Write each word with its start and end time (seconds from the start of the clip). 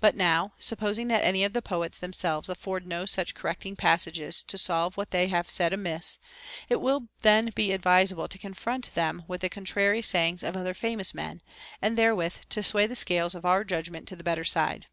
But 0.00 0.16
now, 0.16 0.54
supposing 0.58 1.08
that 1.08 1.22
any 1.22 1.44
of 1.44 1.52
the 1.52 1.60
poets 1.60 1.98
themselves 1.98 2.48
afford 2.48 2.86
no 2.86 3.04
such 3.04 3.34
correcting 3.34 3.76
passages 3.76 4.42
to 4.44 4.56
solve 4.56 4.96
what 4.96 5.10
they 5.10 5.28
have 5.28 5.50
said 5.50 5.74
amiss, 5.74 6.16
it 6.70 6.76
will 6.80 7.08
then 7.20 7.50
be 7.54 7.72
advisable 7.72 8.26
to 8.26 8.38
confront 8.38 8.94
them 8.94 9.22
with 9.28 9.42
the 9.42 9.50
contrary 9.50 10.00
sayings 10.00 10.42
of 10.42 10.56
other 10.56 10.72
famous 10.72 11.12
men, 11.12 11.42
and 11.82 11.98
therewith 11.98 12.36
to 12.48 12.62
sway 12.62 12.86
the 12.86 12.96
scales 12.96 13.34
of 13.34 13.44
our 13.44 13.62
judgment 13.64 14.08
to 14.08 14.16
the 14.16 14.24
better 14.24 14.44
side. 14.44 14.86